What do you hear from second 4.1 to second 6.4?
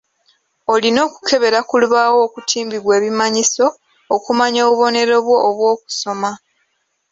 okumanya obubonero bwo obw'okusoma.